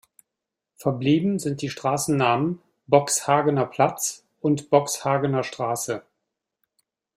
Verblieben 0.77 1.37
sind 1.37 1.61
die 1.61 1.69
Straßennamen 1.69 2.59
Boxhagener 2.87 3.67
Platz 3.67 4.25
und 4.39 4.71
Boxhagener 4.71 5.43
Straße. 5.43 6.01